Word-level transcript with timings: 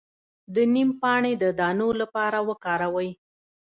د 0.53 0.57
نیم 0.73 0.89
پاڼې 1.01 1.33
د 1.43 1.45
دانو 1.59 1.89
لپاره 2.01 2.37
وکاروئ 2.49 3.09